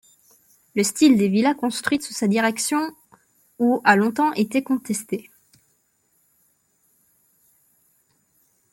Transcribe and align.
Le 0.75 0.81
style 0.81 1.15
des 1.15 1.27
villas 1.27 1.53
construites 1.55 2.01
sous 2.01 2.13
sa 2.15 2.27
direction 2.27 2.81
où 3.59 3.81
a 3.83 3.95
longtemps 3.95 4.33
été 4.33 4.63
contesté. 4.63 5.29